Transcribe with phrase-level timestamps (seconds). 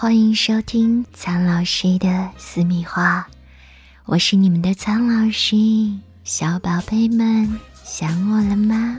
[0.00, 3.28] 欢迎收听苍老师的私密话，
[4.06, 5.54] 我是你们的苍老师，
[6.24, 8.98] 小宝贝们想我了吗？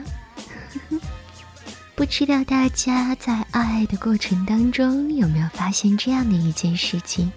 [1.98, 7.31] 不知道大家在爱的过程当中有没有发现这样的一件事情？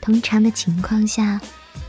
[0.00, 1.40] 通常的情况下，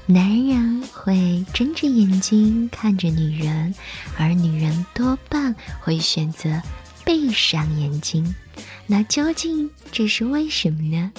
[0.07, 3.75] 男人会睁着眼睛看着女人，
[4.17, 6.59] 而女人多半会选择
[7.05, 8.33] 闭上眼睛。
[8.85, 11.11] 那究竟这是为什么呢？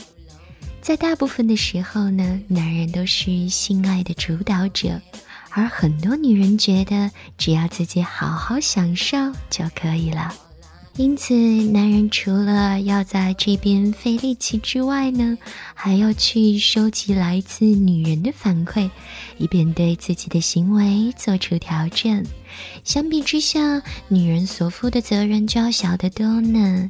[0.81, 5.00] 在大部分的时候呢，男人都是性爱的主导者，
[5.50, 9.17] 而很多女人觉得只要自己好好享受
[9.49, 10.35] 就可以了。
[10.96, 15.36] 因此，男人除了要在这边费力气之外呢，
[15.75, 18.89] 还要去收集来自女人的反馈，
[19.36, 22.25] 以便对自己的行为做出调整。
[22.85, 26.88] 相比之下，女人所负的责任就要小得多呢。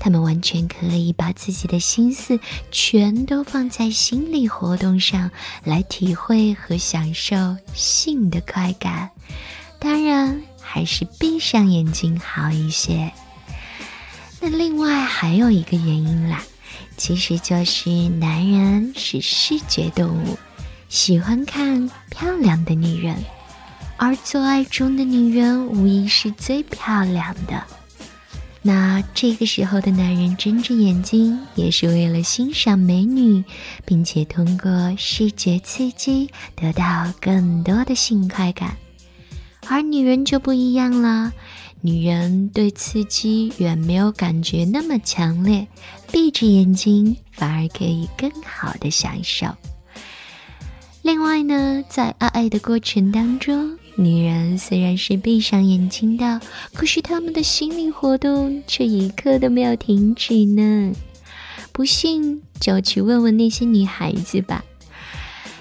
[0.00, 2.40] 她们完全可以把自己的心思
[2.72, 5.30] 全都放在心理活动上，
[5.62, 7.36] 来体会和享受
[7.74, 9.08] 性的快感。
[9.78, 13.12] 当然，还是闭上眼睛好一些。
[14.48, 16.42] 另外还有一个原因啦，
[16.96, 20.38] 其实就是男人是视觉动物，
[20.88, 23.16] 喜欢看漂亮的女人，
[23.96, 27.62] 而做爱中的女人无疑是最漂亮的。
[28.62, 33.44] 那这个时候的男人睁着眼睛，也是为了欣赏美女，
[33.84, 38.76] 并且通过视觉刺激得到更多的性快感，
[39.68, 41.32] 而女人就不一样了。
[41.80, 45.66] 女人对刺激远没有感觉那么强烈，
[46.10, 49.46] 闭着眼睛反而可以更好的享受。
[51.02, 56.40] 另外呢，在爱爱的过程当中，女人虽然是闭上眼睛的，
[56.74, 60.92] 可是她们的心理活动却一刻都没有停止呢。
[61.70, 64.64] 不信就去问问那些女孩子吧。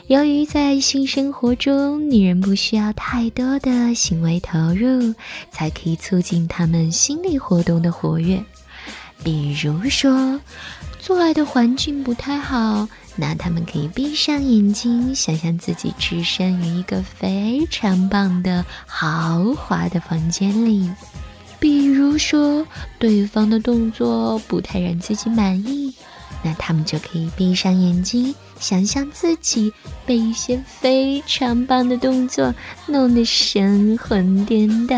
[0.07, 5.15] 由于在性生活中，女人不需要太多的行为投入，
[5.49, 8.43] 才可以促进她们心理活动的活跃。
[9.23, 10.39] 比如说，
[10.99, 20.87] 做爱的环境不太好，那她们可以闭上眼睛，想象自己置身于一个非常棒的豪华的房间里。
[21.59, 22.63] 比如说，
[22.99, 25.91] 对方的动作不太让自己满意。
[26.43, 29.71] 那他们就可以闭上眼睛，想象自己
[30.05, 32.53] 被一些非常棒的动作
[32.87, 34.95] 弄得神魂颠倒。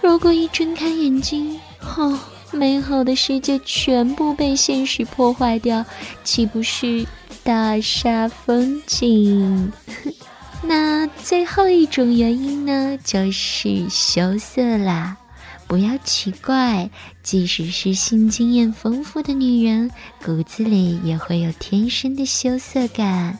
[0.00, 1.58] 如果一睁开眼睛，
[1.96, 2.18] 哦，
[2.50, 5.84] 美好的世界全部被现实破坏掉，
[6.24, 7.06] 岂不是
[7.42, 9.72] 大煞风景？
[10.64, 15.16] 那最后一种原因呢，就是羞涩啦。
[15.72, 16.90] 不要奇怪，
[17.22, 19.90] 即使是性经验丰富的女人，
[20.22, 23.38] 骨子里也会有天生的羞涩感。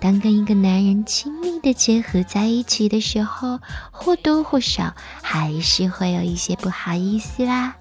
[0.00, 3.60] 当跟一个男人亲密的结合在一起的时候，
[3.90, 7.76] 或多或少还是会有一些不好意思啦。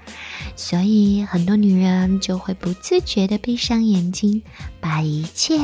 [0.57, 4.43] 所以很多女人就会不自觉地闭上眼睛，
[4.81, 5.57] 把一切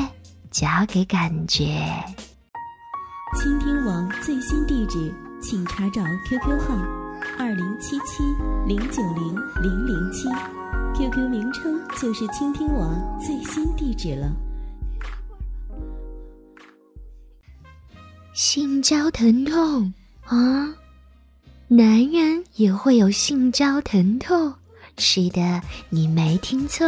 [0.49, 1.83] 交给感觉。
[3.37, 5.13] 倾听网最新地址，
[5.43, 7.00] 请查找 QQ 号。
[7.37, 8.23] 二零七七
[8.67, 10.27] 零九零零零七
[10.95, 14.31] ，QQ 名称就是倾听我最新地址了。
[18.33, 19.93] 性交疼痛
[20.25, 20.73] 啊，
[21.67, 24.53] 男人也会有性交疼痛？
[24.97, 26.85] 是的，你没听错。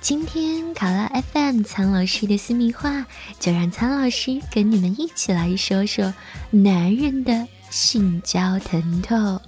[0.00, 3.06] 今天考拉 FM 苍老师的私密话，
[3.38, 6.12] 就让苍老师跟你们一起来说说
[6.50, 7.46] 男人的。
[7.72, 9.40] 性交疼痛，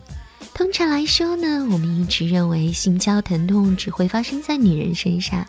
[0.54, 5.46] 通常来说呢，我们一直认为性交疼痛只会发生在女人身上，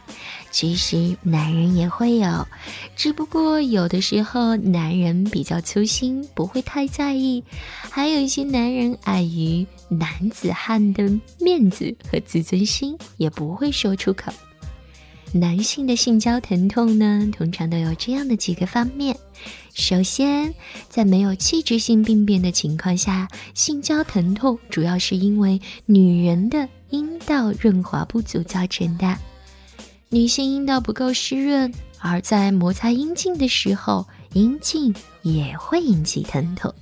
[0.52, 2.46] 其实男人也会有，
[2.94, 7.42] 只不过有的时候男人比较粗心，不会太在意，
[7.90, 11.10] 还有一些男人碍于男子汉的
[11.40, 14.34] 面子和自尊心，也不会说出口。
[15.32, 19.18] 男性的性交疼痛呢，通常都有这样的几个方面。
[19.76, 20.56] 首先，
[20.88, 29.18] 在没有器质性病变的情况下，性交疼痛主要是因为女人的阴道润滑不足造成的。
[30.08, 36.74] 女性阴道不够湿润，而在摩擦阴茎的时候，阴茎也会引起疼痛。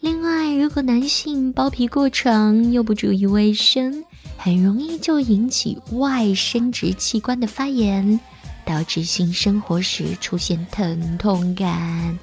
[0.00, 4.04] 另外，如果男性包皮过长又不注意卫生，
[4.36, 8.18] 很容易就引起外生殖器官的发炎，
[8.64, 12.18] 导致性生活时出现疼痛感。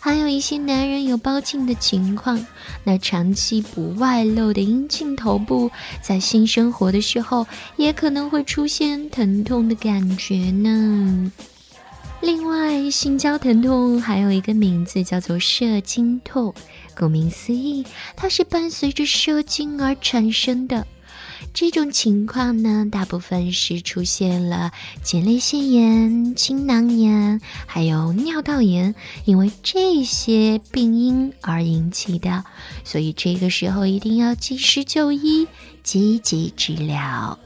[0.00, 2.44] 还有一些男人有包茎的情况，
[2.84, 5.70] 那长期不外露的阴茎头部，
[6.00, 7.46] 在性生活的时候
[7.76, 11.30] 也可能会出现疼痛的感觉呢。
[12.20, 16.54] 另外，性交疼痛还有一个名字叫做射精痛，
[16.96, 17.84] 顾名思义，
[18.16, 20.86] 它是伴随着射精而产生的。
[21.54, 28.94] 这种情况呢，大部分是出现了前列腺炎、青囊炎，还有尿道炎，
[29.24, 32.44] 因为这些病因而引起的，
[32.84, 35.46] 所以这个时候一定要及时就医，
[35.82, 37.38] 积极治疗。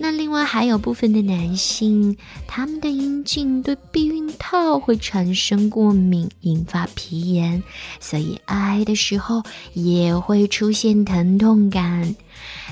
[0.00, 2.16] 那另外还有部分的男性，
[2.46, 7.62] 他们的阴茎对避孕套会产生过敏，引发皮炎，
[7.98, 9.42] 所以爱的时候
[9.74, 12.14] 也会出现疼痛感。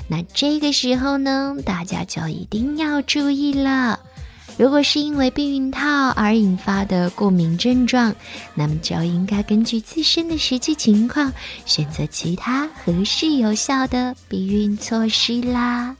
[0.07, 3.99] 那这个时候呢，大家就一定要注意了。
[4.57, 8.15] 如果是因为避孕套而引发的过敏症状，
[8.55, 11.31] 那么就应该根据自身的实际情况，
[11.65, 15.95] 选择其他合适有效的避孕措施啦。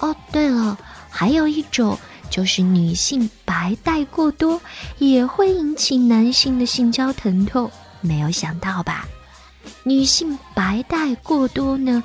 [0.00, 1.98] 哦，对了，还有一种
[2.28, 4.60] 就是女性白带过多
[4.98, 7.70] 也会引起男性的性交疼痛，
[8.00, 9.06] 没有想到吧？
[9.82, 12.02] 女性白带过多呢，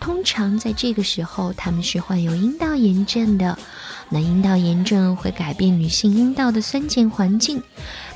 [0.00, 3.56] 通常在这个时候他们是患有阴道炎症的。
[4.08, 7.60] 那阴道炎症会改变女性阴道的酸碱环境，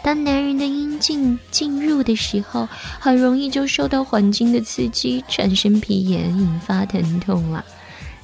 [0.04, 2.68] 当男人的阴茎进入的时候，
[3.00, 7.64] 很容易就受到环境的刺激，产生皮炎，引发疼痛了。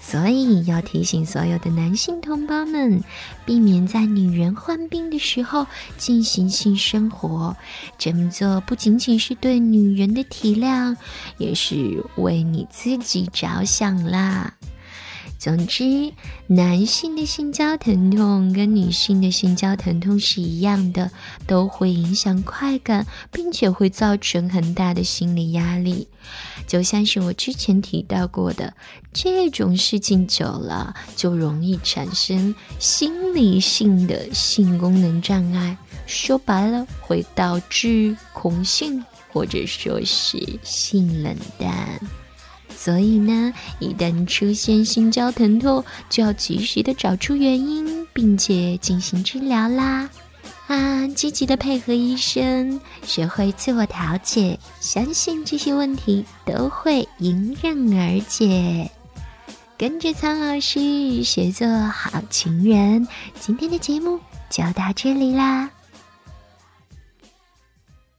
[0.09, 3.03] 所以要提醒所有的男性同胞们，
[3.45, 5.67] 避免在女人患病的时候
[5.99, 7.57] 进行性生活。
[7.99, 10.97] 这么做不仅仅是对女人的体谅，
[11.39, 14.55] 也是为你自己着想啦。
[15.39, 16.13] 总之，
[16.47, 21.11] 男性的性交疼痛跟女性的性交疼痛是一样的，
[21.47, 26.09] 都会影响快感，并且会造成很大的心理压力。
[26.67, 28.75] 就像是我之前提到过的，
[29.13, 35.77] 这种事情久了，就容易产生心理性的性功能障碍。
[36.07, 42.01] 说白了，会导致恐性，或者说是性冷淡。
[42.77, 50.09] 所以呢，一旦出现心绞疼痛，就要及时的找出原因，并且进行治疗啦。
[50.67, 58.91] 啊，积极的配合医生，学会自我调节，相信这些问题都会迎刃而解。
[59.79, 63.07] 跟着苍老师学做好情人，
[63.39, 64.19] 今天的节目
[64.51, 65.71] 就到这里啦。